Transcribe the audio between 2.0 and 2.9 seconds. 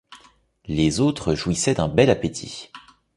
appétit.